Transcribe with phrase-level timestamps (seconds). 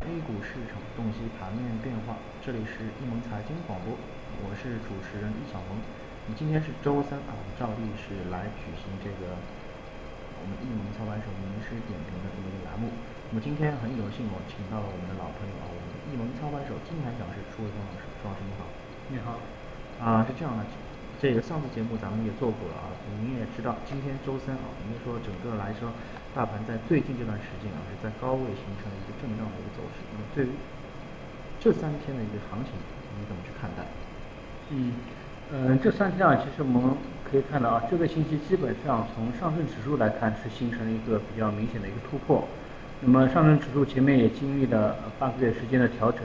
[0.00, 3.92] A 股市场洞悉盘面变化，这里是易盟财经广播，
[4.40, 5.76] 我是主持人易小萌。
[6.24, 9.36] 你今天是周三啊，照例是来举行这个
[10.40, 12.88] 我们易盟操盘手名师点评的这么一个栏目。
[13.28, 18.64] 那么今天很有幸，我请到了我们的老朋友啊，我们易盟操盘手金牌讲师朱伟峰老师，朱老师你好。
[19.12, 19.36] 你好。
[20.00, 20.64] 啊，是这样的。
[21.20, 22.88] 这个上次节目咱们也做过了啊，
[23.20, 25.92] 您也知道，今天周三啊，我们说整个来说，
[26.34, 30.00] 大盘在最近这段时间啊，是在高位形成了一个震荡的一个走势。
[30.08, 30.56] 那么对于
[31.60, 32.72] 这三天的一个行情，
[33.20, 33.84] 你怎么去看待？
[34.72, 34.96] 嗯，
[35.52, 36.96] 嗯，这三天啊，其实我们
[37.30, 42.48] 可以看到啊，这个星期基本上从上证指数来看是形成了一个比较明显的一个突破。
[43.04, 46.22] 那么上证指数前面也经历了半个月时间的调整。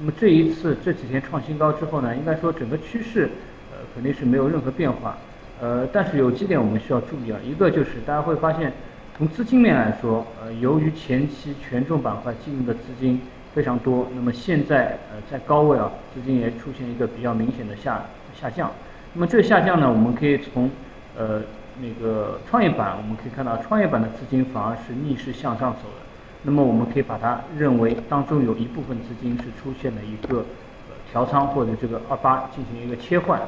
[0.00, 3.28] 那么这一次这几天创新高之后呢，应该说整个趋势。
[3.70, 5.16] 呃肯定是没有任何变化，
[5.60, 8.72] 呃，但是有几点我们需要注意啊，一个就是大家会发现，
[9.16, 13.20] 从资金面来说，呃，由于前期权重板块进入的资金
[13.54, 18.02] 非常多，那么现在呃在高位啊，资金也出现一个比较明显的下
[18.40, 18.70] 下降。
[19.14, 20.70] 那么这下降呢，我们可以从
[21.16, 21.40] 呃
[21.80, 26.06] 那个创业板，我们可以看到创业板的资金反而是逆势向上走的。
[26.42, 33.40] 那么我们可以把它认为当中有一部分资金是出现了一个呃调仓或者这个二八进行一个切换。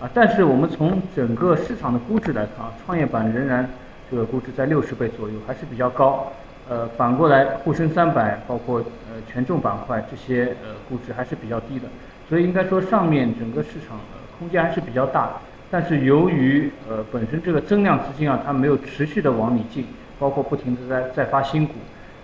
[0.00, 3.66] 啊，但是我们从整个市场的估值来看啊，创业板仍然
[4.10, 6.30] 这个估值在六十倍左右，还是比较高。
[6.68, 11.86] 呃，反过来沪深三百包括呃权重板块这些呃估值还是比较低的，
[12.28, 13.98] 所以应该说上面整个市场
[14.38, 15.30] 空间还是比较大。
[15.70, 19.86] 但是由于呃本身这个增量资金啊，它没有持续的往里进，
[20.18, 21.74] 包括不停的在在发新股，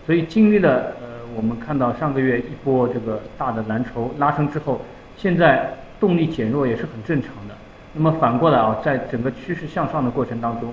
[0.05, 4.81] 所以经历了呃我们看到上个月一波这个大的蓝筹拉升之后，
[5.17, 7.55] 现在动力减弱也是很正常的。
[7.95, 10.72] 那么反过来啊，在整个趋势向上的过程当中，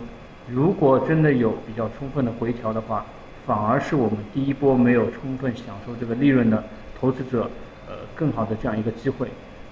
[0.50, 3.06] 如果真的有比较充分的回调的话，
[3.46, 6.64] 反而是我们第一波没有充分享受这个利润的
[7.00, 7.48] 投资者，
[7.88, 9.28] 呃，更好的这样一个机会。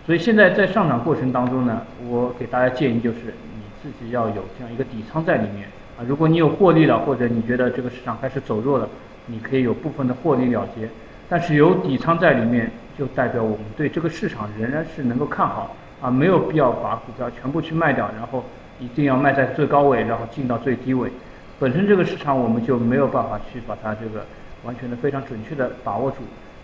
[0.05, 5.67] 所以现在在上涨过程当中呢，我给大家建议就是，你自己要有这样一个底仓在里面
[5.97, 6.05] 啊。
[6.07, 8.87] 如果你有获利了，或者你觉得这个市场开始走弱了，
[9.25, 10.87] 你可以有部分的获利了结。
[11.29, 15.75] 但是有底仓在里面，就代表我们对这个市场仍然是能够看好。
[15.99, 18.45] 啊，没有必要把股票全部去卖掉，然后
[18.79, 21.11] 一定要卖在最高位，然后进到最低位。
[21.57, 24.23] 本身这个市场我们就没有办法去把它这个
[24.63, 26.17] 完全的非常准确的把握住。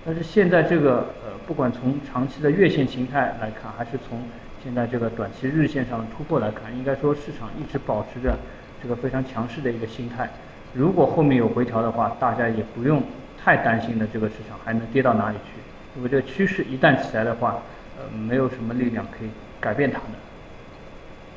[0.06, 4.22] 但是现在这个呃，不管从长期的月线形态来看，还是从
[4.63, 8.38] 现在这个短期日线上的突破来看，应该说市场一直保持着
[8.84, 10.30] 这个非常强势的一个心态。
[10.74, 13.01] 如果后面有回调的话，大家也不用
[13.43, 15.59] 太担心的这个市场还能跌到哪里去。
[15.95, 17.59] 如果这个趋势一旦起来的话，
[17.97, 20.15] 呃，没有什么力量可以改变它的。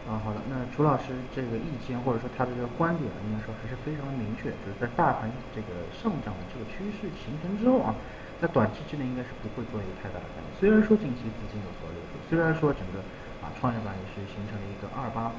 [0.07, 7.91] 啊，好的，那楚老师这个意见或者说他的这个观点，应该说还是非常的明确，就是在大盘这个上涨的这个趋势形成之后啊，
[8.39, 10.47] 在短期之内应该是不会做一个太大的改变。
[10.63, 13.03] 虽然说近期资金有所流出，虽然说整个
[13.43, 15.35] 啊创业板也是形成了一个二八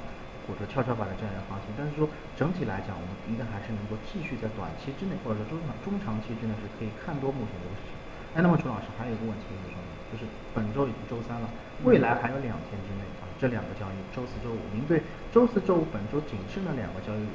[0.47, 2.08] 或者跷跷板的这样一个行情，但是说
[2.40, 7.94] 整体来讲，我们应该还是能够继续在短期之内或者说中长中长期之内是可以看多目前这个市场。
[8.34, 9.84] 哎，那么朱老师还有一个问题就是说。
[10.07, 10.24] 就是
[10.56, 11.50] 本周已经周三了，
[11.84, 15.03] 未来还有两天之内啊，这两个交易周四周五，您对
[15.34, 17.28] 周四周五本周仅剩的两个交易日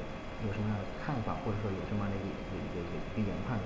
[0.49, 3.65] 有什么样的看法，或者说有什么样的一个一个一个一个研判呢？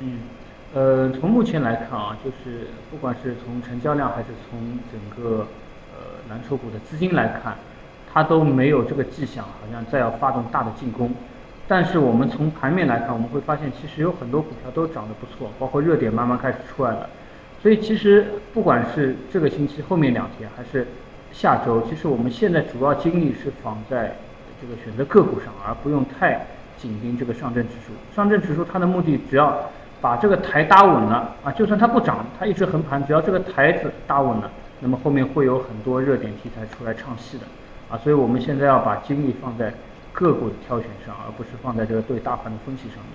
[0.00, 0.26] 嗯，
[0.74, 4.58] 呃，从目前来看啊，就是不管是从成交量还是从
[4.90, 5.46] 整个
[5.94, 7.56] 呃蓝筹股的资金来看，
[8.12, 11.10] 它都没有这个迹象，好像再要发动大的进攻。
[11.68, 17.10] 但是我们从盘面来看，我们会发现其实有很多股票都涨得不错，包括热点慢慢开始出来了。
[17.60, 18.24] 所以其实
[18.54, 20.86] 不管是这个星期后面两天，还是
[21.32, 24.14] 下周，其实我们现在主要精力是放在
[24.60, 26.46] 这个选择个股上，而不用太
[26.78, 27.92] 紧盯这个上证指数。
[28.14, 29.58] 上证指数它的目的只要
[30.00, 37.44] 把这个台搭稳了啊，就算它不涨，它一直横盘，只要这个台子搭稳了，那么后面会有很多热点题材出来唱戏的
[37.90, 37.98] 啊。
[37.98, 39.72] 所以我们现在要把精力放在
[40.12, 43.12] 个股的挑选上，而不是放在这个对大盘的分析上面。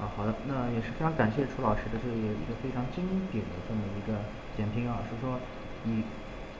[0.00, 4.18] 啊，好的，那也是非常感谢楚老师的这个一个非常经典的这么一个
[4.56, 5.38] 点评啊，是说
[5.84, 6.02] 以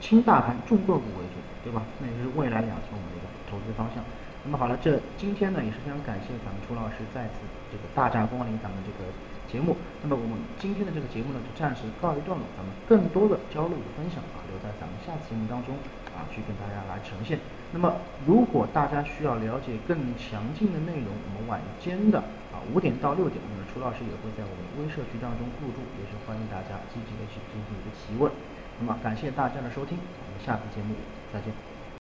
[0.01, 1.83] 轻大盘重个股为主，对吧？
[1.99, 4.05] 那也是未来两天我们的一个投资方向。
[4.45, 7.41] 那么好了，这今天呢也是非常感谢咱们楚老师再次
[7.73, 9.09] 这个大驾光临咱们这个
[9.49, 9.73] 节目。
[10.05, 15.73] 那么我们今天的这个节目呢就暂时告一段落，咱们更多的交流与分享啊留在咱们下次节目当中
[16.13, 17.41] 啊去跟大家来呈现。
[17.73, 17.97] 那么
[18.29, 22.21] 如果大家需要了解更详尽的内容，我们晚间的
[22.53, 22.61] 啊。
[22.69, 28.29] 五点到六点，我们的楚老师也会在我们微社区当中入驻，也是欢迎大家积极的去进行一个提问。
[28.77, 30.93] 那么感谢大家的收听，我们下次节目
[31.33, 31.74] 再见。